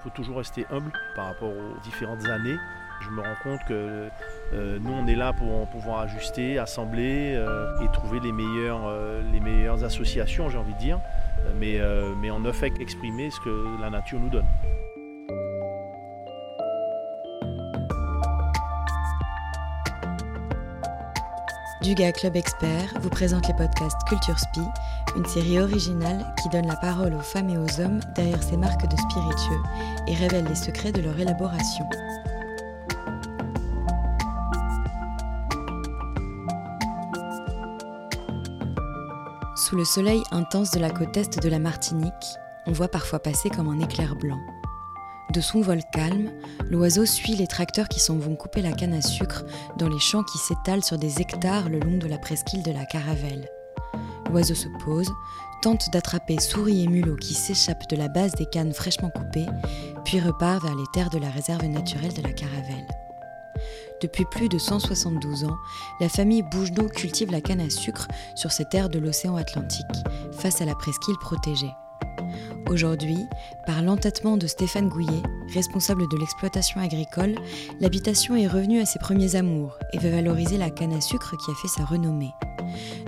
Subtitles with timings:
[0.00, 2.56] Il faut toujours rester humble par rapport aux différentes années.
[3.02, 4.08] Je me rends compte que
[4.54, 9.22] euh, nous, on est là pour pouvoir ajuster, assembler euh, et trouver les meilleures, euh,
[9.30, 11.00] les meilleures associations, j'ai envie de dire.
[11.58, 11.80] Mais,
[12.20, 14.46] mais on ne fait qu'exprimer ce que la nature nous donne.
[21.82, 24.60] Duga Club Expert vous présente les podcasts Culture Spi,
[25.16, 28.86] une série originale qui donne la parole aux femmes et aux hommes derrière ces marques
[28.86, 29.62] de spiritueux
[30.06, 31.86] et révèle les secrets de leur élaboration.
[39.56, 42.12] Sous le soleil intense de la côte est de la Martinique,
[42.66, 44.40] on voit parfois passer comme un éclair blanc
[45.30, 46.30] de son vol calme,
[46.70, 49.44] l'oiseau suit les tracteurs qui s'en vont couper la canne à sucre
[49.76, 52.84] dans les champs qui s'étalent sur des hectares le long de la presqu'île de la
[52.84, 53.48] Caravelle.
[54.30, 55.10] L'oiseau se pose,
[55.62, 59.46] tente d'attraper souris et mulots qui s'échappent de la base des cannes fraîchement coupées,
[60.04, 62.86] puis repart vers les terres de la réserve naturelle de la Caravelle.
[64.00, 65.56] Depuis plus de 172 ans,
[66.00, 69.86] la famille Bougenot cultive la canne à sucre sur ces terres de l'océan Atlantique,
[70.32, 71.70] face à la presqu'île protégée.
[72.68, 73.26] Aujourd'hui,
[73.66, 77.34] par l'entêtement de Stéphane Gouillet, responsable de l'exploitation agricole,
[77.80, 81.50] l'habitation est revenue à ses premiers amours et veut valoriser la canne à sucre qui
[81.50, 82.32] a fait sa renommée.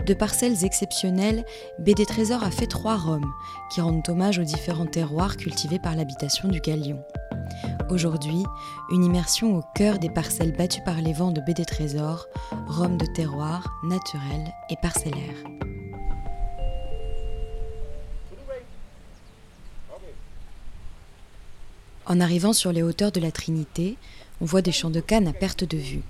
[0.06, 1.44] De parcelles exceptionnelles,
[1.78, 3.30] BD Trésor a fait trois roms
[3.72, 7.02] qui rendent hommage aux différents terroirs cultivés par l'habitation du Galion.
[7.90, 8.42] Aujourd'hui,
[8.90, 12.26] une immersion au cœur des parcelles battues par les vents de BD Trésor,
[12.66, 15.36] rhum de terroir, naturel et parcellaire.
[22.06, 23.96] En arrivant sur les hauteurs de la Trinité,
[24.40, 26.02] on voit des champs de canne à perte de vue.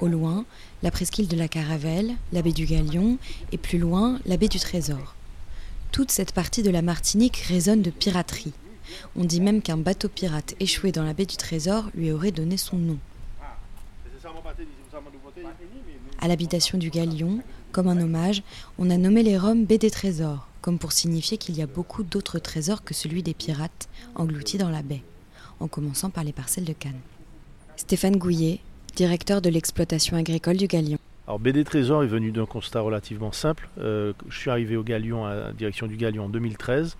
[0.00, 0.46] Au loin,
[0.82, 3.18] la presqu'île de la Caravelle, la baie du Galion
[3.52, 5.14] et plus loin, la baie du Trésor.
[5.92, 8.54] Toute cette partie de la Martinique résonne de piraterie.
[9.14, 12.56] On dit même qu'un bateau pirate échoué dans la baie du Trésor lui aurait donné
[12.56, 12.98] son nom.
[16.18, 17.40] À l'habitation du Galion,
[17.72, 18.42] comme un hommage,
[18.78, 22.02] on a nommé les Roms baie des Trésors, comme pour signifier qu'il y a beaucoup
[22.02, 25.02] d'autres trésors que celui des pirates engloutis dans la baie
[25.60, 27.00] en commençant par les parcelles de Cannes.
[27.76, 28.60] Stéphane Gouillet,
[28.96, 30.98] directeur de l'exploitation agricole du Galion.
[31.26, 33.68] Alors BD Trésor est venu d'un constat relativement simple.
[33.78, 36.96] Euh, je suis arrivé au Galion, à la direction du Galion en 2013,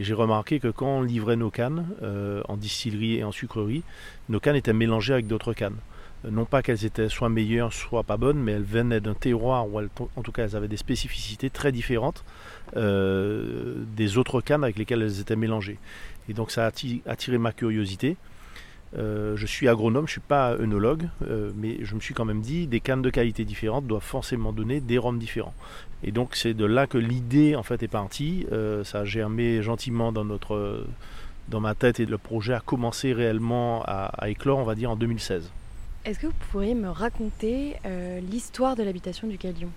[0.00, 3.84] et j'ai remarqué que quand on livrait nos cannes euh, en distillerie et en sucrerie,
[4.28, 5.76] nos cannes étaient mélangées avec d'autres cannes.
[6.24, 9.68] Euh, non pas qu'elles étaient soit meilleures, soit pas bonnes, mais elles venaient d'un terroir
[9.68, 12.24] où en tout cas elles avaient des spécificités très différentes
[12.74, 15.78] des autres cannes avec lesquelles elles étaient mélangées.
[16.28, 16.70] Et donc ça a
[17.06, 18.16] attiré ma curiosité.
[18.96, 22.24] Euh, je suis agronome, je ne suis pas œnologue, euh, mais je me suis quand
[22.24, 25.54] même dit des cannes de qualité différentes doivent forcément donner des rhums différents.
[26.02, 28.46] Et donc c'est de là que l'idée en fait est partie.
[28.50, 30.86] Euh, ça a germé gentiment dans notre,
[31.48, 35.50] dans ma tête et le projet a commencé réellement à, éclore, on va en 2016.
[36.08, 37.76] Est-ce que vous pourriez me raconter
[38.30, 39.68] l'histoire de l'habitation du Galion?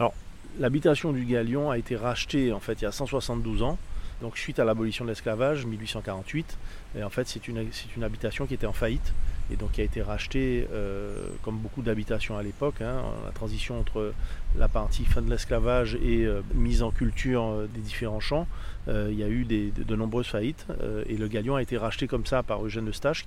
[0.00, 0.12] Alors
[0.58, 3.78] l'habitation du Galion a été rachetée en fait il y a 172 ans
[4.22, 6.58] donc suite à l'abolition de l'esclavage, 1848,
[6.98, 9.12] et en fait c'est une, une, habitation qui était en faillite
[9.52, 12.80] et donc qui a été rachetée euh, comme beaucoup d'habitations à l'époque.
[12.80, 14.12] Hein, la transition entre
[14.58, 18.46] la partie fin de l'esclavage et euh, mise en culture euh, des différents champs,
[18.88, 20.64] il y a eu de, nombreuses faillites
[21.08, 23.26] et le Galion a été racheté comme ça par Eugène Eustache.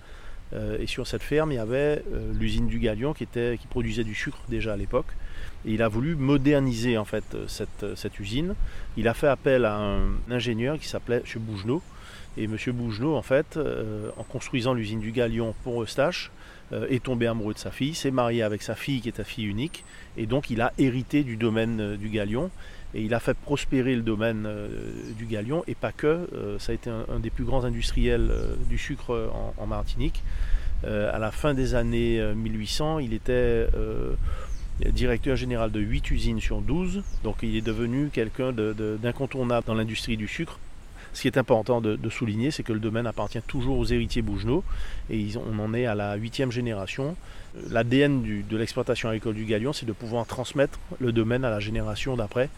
[0.54, 3.28] Et sur cette ferme, il y avait l'usine du Galion qui,
[3.70, 5.06] produisait du sucre déjà à l'époque.
[5.66, 8.56] Et il a voulu moderniser en fait cette, cette, usine.
[8.98, 11.42] Il a fait appel à un ingénieur qui s'appelait M.
[11.42, 11.84] Bougenot.
[12.38, 12.58] Et M.
[12.74, 16.32] Bougenot, en fait, euh, en construisant l'usine du Galion pour Eustache,
[16.72, 19.24] euh, est tombé amoureux de sa fille, s'est marié avec sa fille qui est sa
[19.24, 19.84] fille unique,
[20.18, 22.52] et donc il a hérité du domaine euh, du Galion.
[22.94, 24.48] Et il a fait prospérer le domaine
[25.18, 26.28] du Galion, et pas que.
[26.58, 28.32] ça a été un, des plus grands industriels
[28.68, 30.24] du sucre en, en Martinique.
[30.84, 33.68] à la fin des années 1800, il était
[34.88, 40.18] directeur général de 8 usines sur 12, donc il est devenu quelqu'un d'incontournable dans l'industrie
[40.18, 40.60] du sucre.
[41.12, 44.64] Ce qui est important de, souligner, c'est que le domaine appartient toujours aux héritiers Bougenot
[45.10, 47.16] et on en est à la huitième génération.
[47.70, 52.16] L'ADN de l'exploitation agricole du Galion, c'est de pouvoir transmettre le domaine à la génération
[52.16, 52.50] d'après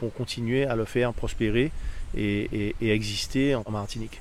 [0.00, 1.70] pour continuer à le faire prospérer
[2.16, 4.20] et, et exister en Martinique.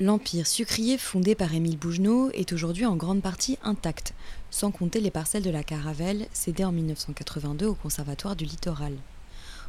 [0.00, 4.12] L'empire sucrier fondé par Émile Bougenot est aujourd'hui en grande partie intact,
[4.50, 8.94] sans compter les parcelles de la Caravelle cédées en 1982 au Conservatoire du Littoral.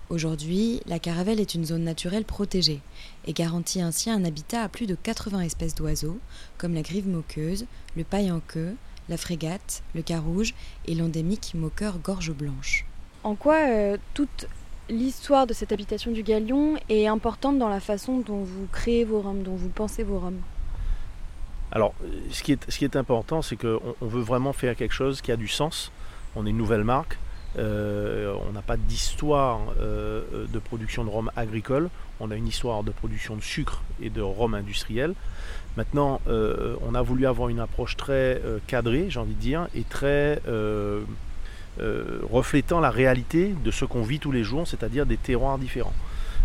[0.10, 2.82] Aujourd'hui, la Caravelle est une zone naturelle protégée
[3.28, 6.20] et garantit ainsi un habitat à plus de 80 espèces d'oiseaux,
[6.58, 7.66] comme la grive moqueuse,
[7.96, 8.76] le paille en queue,
[9.10, 10.56] la frégate, le carouge
[10.88, 12.86] et l'endémique moqueur gorge blanche.
[13.24, 14.48] En quoi euh, toute
[14.90, 19.22] l'histoire de cette habitation du Galion est importante dans la façon dont vous créez vos
[19.22, 20.42] roms, dont vous pensez vos roms
[21.72, 21.94] Alors,
[22.30, 25.22] ce qui est, ce qui est important, c'est qu'on on veut vraiment faire quelque chose
[25.22, 25.92] qui a du sens.
[26.36, 27.18] On est une nouvelle marque.
[27.58, 31.90] Euh, on n'a pas d'histoire euh, de production de rhum agricole.
[32.20, 35.14] On a une histoire de production de sucre et de rhum industriel.
[35.78, 39.84] Maintenant, euh, on a voulu avoir une approche très cadrée, j'ai envie de dire, et
[39.84, 40.42] très
[41.80, 45.94] reflétant la réalité de ce qu'on vit tous les jours, c'est-à-dire des terroirs différents.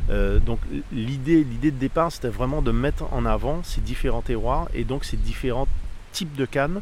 [0.09, 0.59] donc
[0.93, 5.05] l'idée, l'idée de départ, c'était vraiment de mettre en avant ces différents terroirs et donc
[5.05, 5.69] ces différents
[6.13, 6.81] types de cannes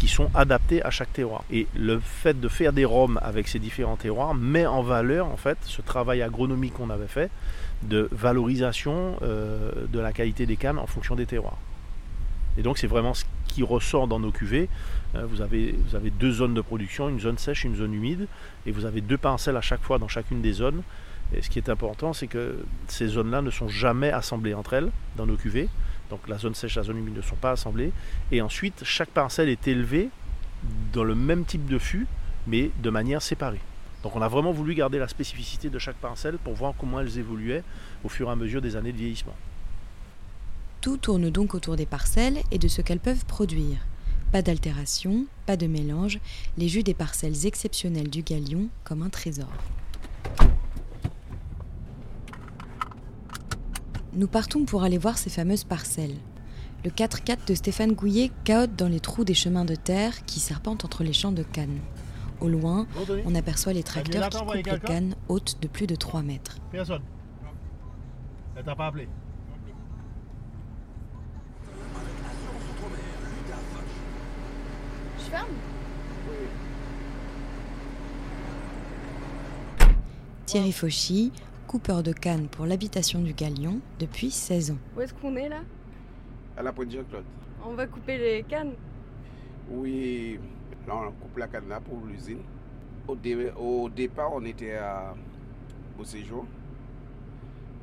[0.00, 1.44] qui sont adaptés à chaque terroir.
[1.50, 5.36] Et le fait de faire des rhums avec ces différents terroirs met en valeur en
[5.36, 7.30] fait ce travail agronomique qu'on avait fait
[7.82, 11.58] de valorisation euh, de la qualité des cannes en fonction des terroirs.
[12.56, 13.12] Et donc c'est vraiment
[13.52, 14.68] qui ressort dans nos cuvées.
[15.14, 18.26] Euh, vous, avez, vous avez deux zones de production, une zone sèche, une zone humide,
[18.66, 20.82] et vous avez deux pincelles à chaque fois dans chacune des zones.
[21.34, 24.90] Et ce qui est important, c'est que ces zones-là ne sont jamais assemblées entre elles
[25.16, 25.68] dans nos cuvées.
[26.10, 27.92] Donc la zone sèche la zone humide ne sont pas assemblées.
[28.32, 30.08] Et ensuite, chaque parcelle est élevée
[30.92, 32.06] dans le même type de fût,
[32.46, 33.60] mais de manière séparée.
[34.02, 37.18] Donc on a vraiment voulu garder la spécificité de chaque parcelle pour voir comment elles
[37.18, 37.62] évoluaient
[38.02, 39.36] au fur et à mesure des années de vieillissement.
[40.80, 43.86] Tout tourne donc autour des parcelles et de ce qu'elles peuvent produire.
[44.32, 46.20] Pas d'altération, pas de mélange,
[46.56, 49.52] les jus des parcelles exceptionnelles du galion comme un trésor.
[54.14, 56.16] Nous partons pour aller voir ces fameuses parcelles.
[56.82, 60.86] Le 4x4 de Stéphane Gouillet caote dans les trous des chemins de terre qui serpentent
[60.86, 61.78] entre les champs de cannes.
[62.40, 62.86] Au loin,
[63.26, 66.56] on aperçoit les tracteurs qui coupent les cannes hautes de plus de 3 mètres.
[66.72, 67.02] Personne.
[68.56, 69.08] Elle t'a pas appelé.
[80.46, 81.32] Thierry Fauchy,
[81.68, 84.78] coupeur de canne pour l'habitation du Galion depuis 16 ans.
[84.96, 85.60] Où est-ce qu'on est là?
[86.56, 87.24] À la pointe Jean-Claude.
[87.64, 88.72] On va couper les cannes
[89.70, 90.40] Oui,
[90.88, 92.40] là on coupe la canne là pour l'usine.
[93.06, 93.16] Au,
[93.60, 95.14] au, départ, on était à,
[95.98, 96.46] au séjour.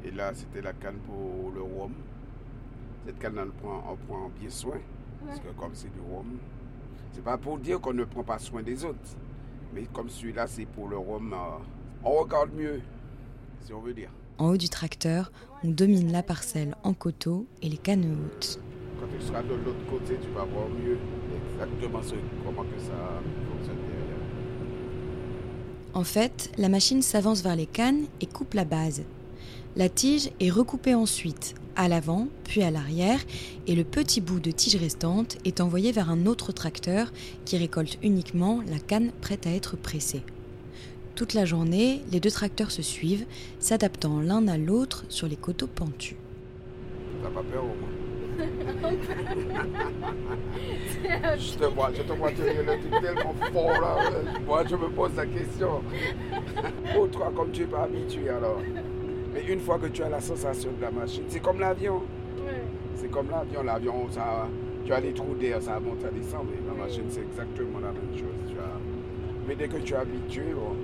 [0.04, 1.94] Et là, c'était la canne pour le rhum.
[3.06, 4.78] Cette canne, on prend, on prend bien soin.
[5.26, 6.38] Parce que comme c'est du rhum,
[7.18, 9.18] c'est pas pour dire qu'on ne prend pas soin des autres.
[9.74, 11.38] Mais comme celui-là, c'est pour le rhum, euh,
[12.04, 12.80] on regarde mieux
[13.74, 14.10] on veut dire.
[14.38, 15.32] En haut du tracteur,
[15.64, 18.60] on domine la parcelle en coteaux et les cannes hautes.
[19.00, 20.98] Quand tu seras de l'autre côté, tu vas voir mieux
[21.54, 22.00] exactement
[22.46, 22.94] comment que ça
[23.52, 24.18] fonctionne derrière.
[25.96, 29.04] En fait, la machine s'avance vers les cannes et coupe la base.
[29.76, 33.20] La tige est recoupée ensuite, à l'avant, puis à l'arrière,
[33.68, 37.14] et le petit bout de tige restante est envoyé vers un autre tracteur
[37.46, 40.24] qui récolte uniquement la canne prête à être pressée.
[41.14, 43.26] Toute la journée, les deux tracteurs se suivent,
[43.60, 46.18] s'adaptant l'un à l'autre sur les coteaux pentus.
[47.22, 47.90] T'as pas peur au moins
[51.38, 53.98] je, te vois, je te vois tenir le truc tellement fort là.
[54.46, 55.82] Moi, je me pose la question.
[56.94, 58.62] Pour toi, comme tu n'es pas habitué alors.
[59.38, 62.02] Mais une fois que tu as la sensation de la machine, c'est comme l'avion.
[62.96, 63.62] C'est comme l'avion.
[63.62, 64.48] L'avion, ça,
[64.84, 66.48] tu as les trous d'air, ça monte, ça descend.
[66.50, 68.56] Mais la machine, c'est exactement la même chose.
[69.48, 70.76] Mais dès que tu es habitué, bon,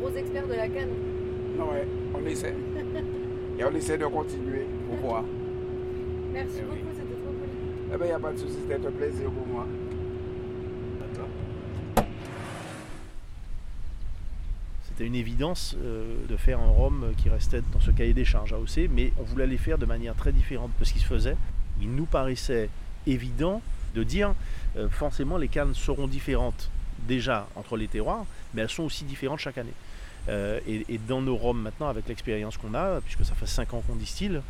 [0.00, 0.88] Gros expert de la canne.
[1.58, 2.54] Non, ouais, on essaie.
[3.58, 5.24] Et on essaie de continuer pour voir.
[6.32, 7.92] Merci eh beaucoup, c'était trop cool.
[7.92, 9.66] Eh bien, il n'y a pas de souci, c'était un plaisir pour moi.
[14.98, 18.52] C'était une évidence euh, de faire un rhum qui restait dans ce cahier des charges
[18.52, 21.36] AOC, mais on voulait les faire de manière très différente de ce qui se faisait.
[21.80, 22.68] Il nous paraissait
[23.06, 23.62] évident
[23.94, 24.34] de dire
[24.76, 26.68] euh, forcément les cannes seront différentes
[27.06, 29.72] déjà entre les terroirs, mais elles sont aussi différentes chaque année.
[30.28, 33.84] Euh, et, dans nos rhums maintenant, avec l'expérience qu'on a, puisque ça fait 5 ans
[33.86, 34.40] qu'on distille,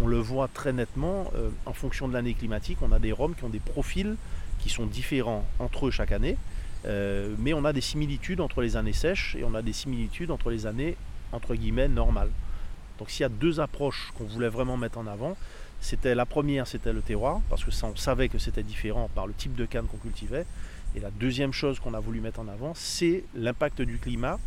[0.00, 1.30] on, le voit très nettement
[1.66, 2.78] en fonction de l'année climatique.
[2.80, 4.16] On a des rhums qui ont des profils
[4.58, 6.38] qui sont différents entre eux chaque année,
[6.86, 10.30] euh, mais on a des similitudes entre les années sèches et on a des similitudes
[10.30, 10.96] entre les années
[11.32, 12.30] entre guillemets normales.
[12.98, 15.36] Donc s'il y a deux approches qu'on voulait vraiment mettre en avant,
[15.80, 19.26] c'était la première, c'était le terroir, parce que ça, on savait que c'était différent par
[19.26, 20.44] le type de canne qu'on cultivait.
[20.96, 24.38] Et la deuxième chose qu'on a voulu mettre en avant, c'est l'impact du climat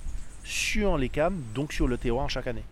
[0.44, 2.64] sur les cannes, donc sur le terroir chaque année.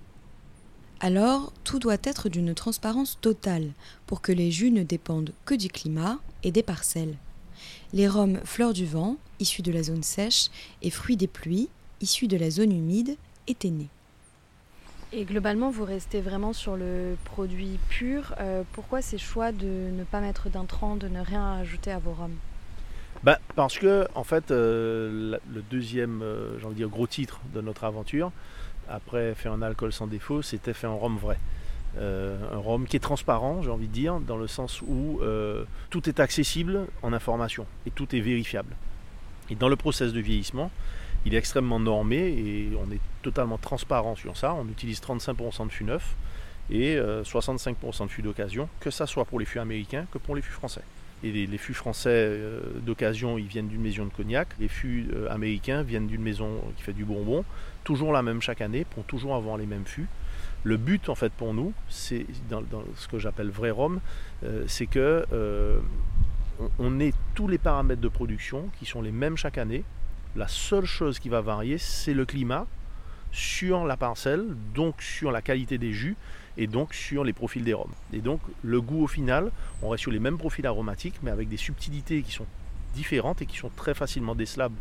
[0.99, 3.71] Alors, tout doit être d'une transparence totale
[4.05, 7.15] pour que les jus ne dépendent que du climat et des parcelles.
[7.93, 10.49] Les rhums fleurs du vent, issus de la zone sèche,
[10.81, 11.69] et fruits des pluies,
[12.01, 13.17] issus de la zone humide,
[13.47, 13.89] étaient nés.
[15.11, 18.35] Et globalement, vous restez vraiment sur le produit pur.
[18.39, 22.11] Euh, pourquoi ces choix de ne pas mettre d'intrants, de ne rien ajouter à vos
[22.11, 22.37] rhums?
[23.23, 28.31] Bah, parce que, en fait, euh, le deuxième, euh, dire, gros titre de notre aventure,
[28.87, 31.39] après faire un alcool sans défaut, c'était faire un rhum vrai.
[31.99, 35.19] un rhum qui est transparent, j'ai envie de dire, dans le sens où
[35.89, 38.75] tout est accessible en information et tout est vérifiable.
[39.51, 40.71] Et dans le process de vieillissement,
[41.25, 44.53] il est extrêmement normé et on est totalement transparent sur ça.
[44.53, 46.15] On utilise 35% de fûts neufs
[46.71, 50.41] et 65% de fûts d'occasion, que ce soit pour les fûts américains que pour les
[50.41, 50.83] fûts français.
[51.21, 54.47] Et les, fûts français euh, d'occasion, ils viennent d'une maison de cognac.
[54.57, 57.43] Les fûts euh, américains viennent d'une maison qui fait du bonbon.
[57.83, 60.07] Toujours la même chaque année, pour toujours avoir les mêmes fûts.
[60.63, 62.63] Le but, en fait, pour nous, c'est dans,
[62.95, 63.99] ce que j'appelle vrai rhum,
[64.45, 65.25] euh, c'est que
[66.77, 69.83] on, ait tous les paramètres de production qui sont les mêmes chaque année.
[70.35, 72.67] La seule chose qui va varier, c'est le climat
[73.31, 76.15] sur la parcelle, donc sur la qualité des jus
[76.57, 77.93] et donc sur les profils des rhums.
[78.11, 79.51] Et donc le goût au final,
[79.81, 82.47] on reste sur les mêmes profils aromatiques, mais avec des subtilités qui sont
[82.93, 84.75] différentes et qui sont très facilement décelables,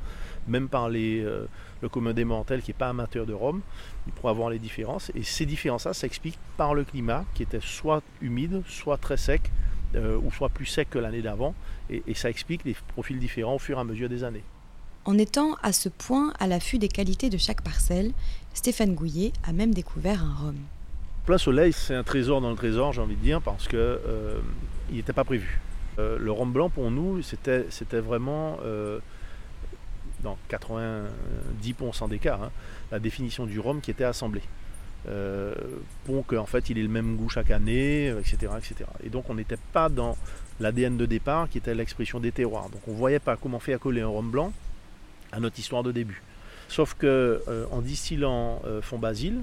[0.47, 1.47] même par les, euh,
[1.83, 3.61] le commun des mortels qui n'est pas amateur de rhum,
[4.07, 5.13] il pourra avoir les différences.
[5.15, 9.51] Et ces différences-là s'expliquent par le climat qui était soit humide, soit très sec,
[9.95, 11.55] euh, ou soit plus sec que l'année d'avant.
[11.91, 14.43] Et, et ça explique les profils différents au fur et à mesure des années.
[15.05, 18.13] En étant à ce point à l'affût des qualités de chaque parcelle,
[18.55, 20.57] Stéphane Gouillet a même découvert un rhum.
[21.25, 24.41] Plein Soleil, c'est un trésor dans le trésor, j'ai envie de dire, parce que euh,
[24.91, 25.61] n'était pas prévu.
[25.99, 28.59] Euh, le rhum blanc, pour nous, c'était, vraiment,
[30.23, 32.51] dans 90% des cas, hein,
[32.91, 34.05] la définition du rhum qui était
[36.05, 38.91] pour qu'en fait, il ait le même goût chaque année, etc., etc.
[39.03, 40.17] Et donc, on n'était pas dans
[40.61, 42.69] l'ADN de départ qui était l'expression des terroirs.
[42.69, 44.53] Donc, on ne voyait pas comment faire coller un rhum blanc
[45.33, 46.23] à notre histoire de début.
[46.69, 49.41] Sauf que en distillant fond basile,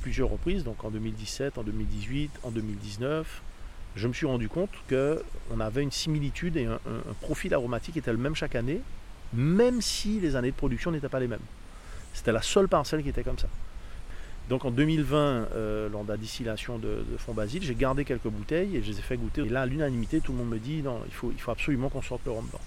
[0.00, 3.42] plusieurs reprises, donc en 2017, en 2018, en 2019,
[3.96, 6.78] je me suis rendu compte qu'on avait une similitude et un,
[7.20, 8.80] profil aromatique était le même chaque année,
[9.32, 11.38] même si les années de production n'étaient pas les mêmes.
[12.14, 13.48] C'était la seule parcelle qui était comme ça.
[14.50, 15.16] Donc en 2020,
[15.54, 18.98] euh, lors de la distillation de, fond basile, j'ai gardé quelques bouteilles et je les
[18.98, 19.42] ai fait goûter.
[19.42, 21.88] Et là, à l'unanimité, tout le monde me dit non, il faut, il faut absolument
[21.88, 22.58] qu'on sorte le rhum blanc.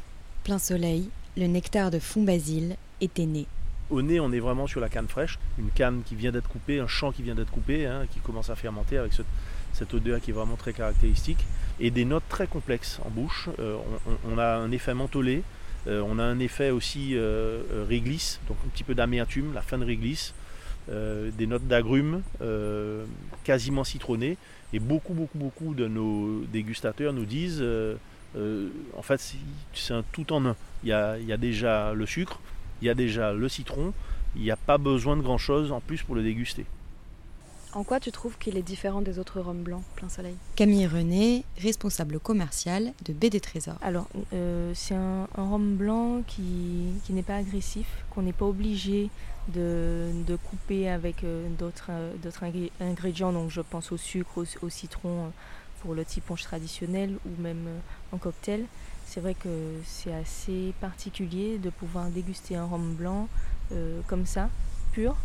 [0.45, 3.47] Plein soleil, le nectar de fond basile était né.
[3.89, 6.79] Au nez, on est vraiment sur la canne fraîche, une canne qui vient d'être coupée,
[6.79, 9.11] un champ qui vient d'être coupé, hein, qui commence à fermenter avec
[9.73, 11.45] cette odeur qui est vraiment très caractéristique,
[11.81, 13.49] et des notes très complexes en bouche.
[13.59, 13.75] Euh,
[14.31, 15.43] on, a un effet mentholé,
[15.87, 17.17] euh, on a un effet aussi
[17.89, 20.33] réglisse, donc un petit peu d'amertume, la fin de réglisse,
[20.89, 22.21] des notes d'agrumes
[23.43, 24.37] quasiment citronnées,
[24.73, 27.63] et beaucoup, beaucoup, beaucoup de nos dégustateurs nous disent,
[28.35, 29.35] en fait,
[29.73, 30.55] c'est un tout en un.
[30.83, 32.39] il y a déjà le sucre,
[32.81, 33.93] il y a déjà le citron,
[34.35, 36.65] il n'y a pas besoin de grand-chose en plus pour le déguster.
[37.75, 40.35] En quoi tu trouves qu'il est différent des autres rhums blancs plein soleil?
[40.55, 43.75] Camille René, responsable commercial de BD Trésor.
[43.81, 46.43] Alors, euh, c'est un, rhum blanc qui,
[47.09, 49.09] n'est pas agressif, qu'on n'est pas obligé
[49.49, 51.47] de, couper avec euh,
[51.89, 52.43] euh, d'autres
[52.79, 53.33] ingrédients.
[53.33, 55.31] Donc, je pense au sucre, au, citron
[55.81, 57.67] pour le ponche traditionnel ou même
[58.11, 58.65] en cocktail
[59.13, 63.27] c'est vrai que c'est assez particulier de pouvoir déguster un rhum blanc
[63.71, 64.49] euh, comme ça,
[64.91, 65.15] pur.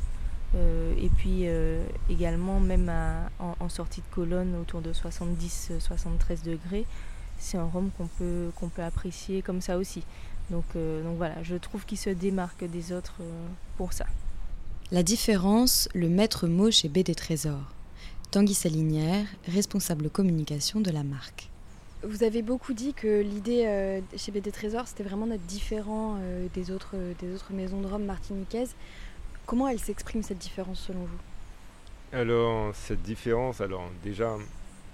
[0.55, 2.93] Euh, et puis euh, également, même
[3.39, 6.85] en, sortie de colonne, autour de 70-73 degrés,
[7.39, 10.05] c'est un rhum qu'on peut, qu'on peut apprécier comme ça aussi.
[10.51, 13.21] Donc, donc voilà, je trouve qu'il se démarque des autres
[13.77, 14.07] pour ça.
[14.91, 17.75] La différence, le maître mot chez BD Trésors.
[18.31, 21.49] Tanguy Salinière, responsable communication de la marque.
[22.03, 26.47] Vous avez beaucoup dit que l'idée euh, chez BD Trésor, c'était vraiment d'être différent euh,
[26.55, 28.75] des, autres, des autres maisons de Rome martiniquaises.
[29.47, 32.17] Comment elle s'exprime cette différence selon vous?
[32.17, 34.37] Alors, cette différence, alors déjà,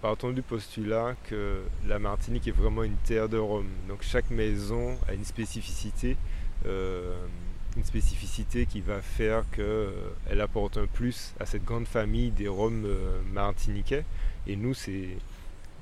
[0.05, 3.71] partons du postulat que la Martinique est vraiment une terre de Rome.
[3.89, 6.19] Donc chaque maison a une spécificité,
[6.67, 7.17] euh,
[7.75, 12.87] une spécificité qui va faire qu'elle apporte un plus à cette grande famille des Roms
[13.33, 14.05] martiniquais.
[14.47, 15.09] Et nous, c'est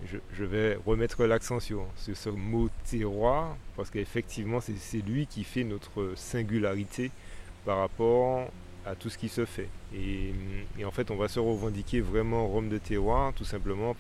[0.07, 6.13] je, vais remettre l'accent sur, ce mot terroir, parce qu'effectivement, c'est lui qui fait notre
[6.15, 7.11] singularité
[7.65, 8.53] par rapport
[8.87, 9.69] à tout ce qui se fait.
[9.95, 10.33] Et,
[10.85, 13.97] en fait, on va se revendiquer vraiment Rome de terroir, tout simplement.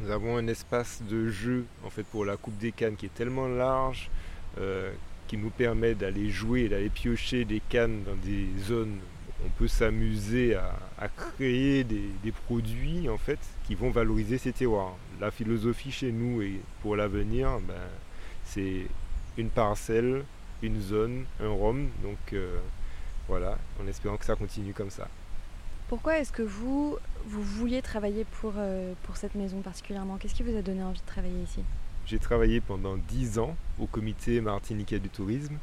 [0.00, 3.14] Nous avons un espace de jeu en fait pour la Coupe des Cannes qui est
[3.14, 4.10] tellement large,
[4.58, 4.90] euh,
[5.28, 8.98] qui nous permet d'aller jouer, d'aller piocher des cannes dans des zones
[9.44, 14.94] on peut s'amuser à, créer des, produits en fait qui vont valoriser ces terroirs.
[15.20, 17.74] La philosophie chez nous et pour l'avenir, ben,
[18.44, 18.86] c'est
[19.36, 20.24] une parcelle,
[20.62, 21.88] une zone, un rhum.
[22.02, 22.58] Donc euh,
[23.32, 25.08] voilà, en espérant que ça continue comme ça.
[25.88, 26.96] Pourquoi est-ce que vous,
[27.26, 30.16] vous vouliez travailler pour, euh, pour cette maison particulièrement?
[30.18, 31.60] Qu'est-ce qui vous a donné envie de travailler ici?
[32.06, 35.56] J'ai travaillé pendant 10 ans au comité martiniquais du tourisme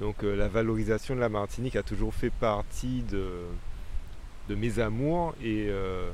[0.00, 5.66] donc euh, la valorisation de la Martinique a toujours fait partie de, mes amours et
[5.68, 6.10] euh,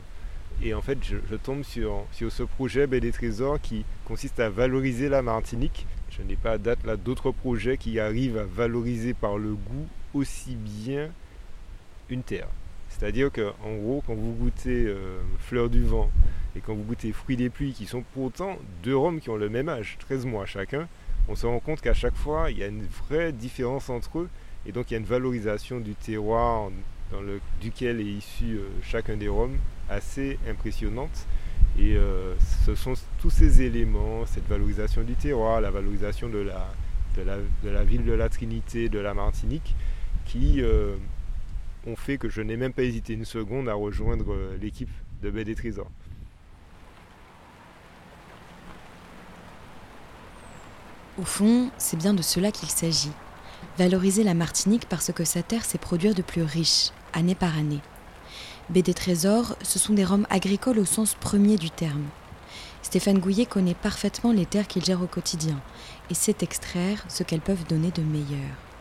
[0.62, 4.50] Et en fait, je, tombe sur, sur ce projet Baie des Trésors qui consiste à
[4.50, 5.86] valoriser la Martinique.
[6.10, 9.86] Je n'ai pas à date là d'autres projets qui arrivent à valoriser par le goût
[10.14, 11.10] aussi bien
[12.08, 12.48] une terre.
[12.88, 16.10] C'est-à-dire qu'en gros, quand vous goûtez euh, Fleur du Vent
[16.56, 19.48] et quand vous goûtez Fruits des Pluies, qui sont pourtant deux rhums qui ont le
[19.48, 20.86] même âge, 13 mois chacun,
[21.28, 24.28] on se rend compte qu'à chaque fois, il y a une vraie différence entre eux.
[24.66, 26.70] Et donc, il y a une valorisation du terroir
[27.60, 31.26] duquel est issu euh, chacun des rhums assez impressionnante.
[31.78, 32.34] Et euh,
[32.66, 36.68] ce sont tous ces éléments, cette valorisation du terroir, la valorisation de la,
[37.16, 39.74] de la, ville de la Trinité, de la Martinique,
[40.24, 40.96] qui euh,
[41.86, 44.90] ont fait que je n'ai même pas hésité une seconde à rejoindre l'équipe
[45.22, 45.90] de Baie des Trésors.
[51.18, 53.12] Au fond, c'est bien de cela qu'il s'agit.
[53.78, 57.80] Valoriser la Martinique parce que sa terre sait produire de plus riche, année par année.
[58.70, 62.04] Baie des Trésors, ce sont des roms agricoles au sens premier du terme.
[62.82, 65.60] Stéphane Gouillet connaît parfaitement les terres qu'il gère au quotidien
[66.10, 68.71] et sait extraire ce qu'elles peuvent donner de meilleur.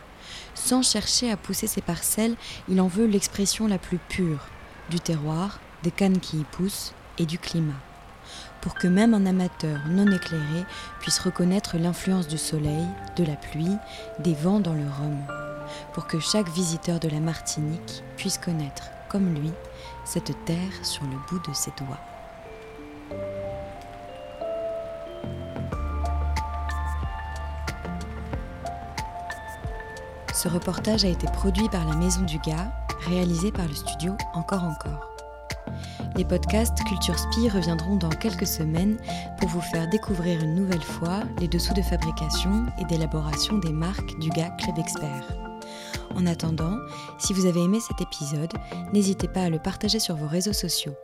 [0.54, 2.36] Sans chercher à pousser ses parcelles,
[2.68, 4.46] il en veut l'expression la plus pure
[4.90, 7.80] du terroir, des cannes qui y poussent et du climat
[8.62, 10.64] pour que même un amateur non éclairé
[11.00, 13.76] puisse reconnaître l'influence du soleil, de la pluie,
[14.20, 15.18] des vents dans le Rhum,
[15.92, 19.50] pour que chaque visiteur de la Martinique puisse connaître, comme lui,
[20.04, 22.00] cette terre sur le bout de ses doigts.
[30.42, 32.72] Ce reportage a été produit par la Maison du Gars,
[33.06, 35.14] réalisé par le studio Encore Encore.
[36.16, 38.96] Les podcasts Culture Spie reviendront dans quelques semaines
[39.38, 44.18] pour vous faire découvrir une nouvelle fois les dessous de fabrication et d'élaboration des marques
[44.18, 45.32] du GA Club Expert.
[46.16, 46.76] En attendant,
[47.20, 48.52] si vous avez aimé cet épisode,
[48.92, 50.96] n'hésitez pas à le partager sur vos réseaux sociaux.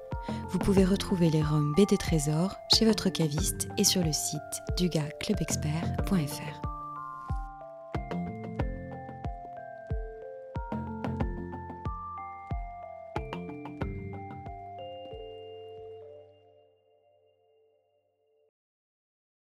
[0.51, 4.41] Vous pouvez retrouver les roms BD Trésors chez votre caviste et sur le site
[4.77, 6.68] dugaclubexpert.fr.